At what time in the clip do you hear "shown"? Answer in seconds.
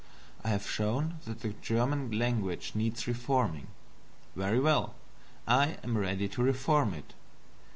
0.67-1.19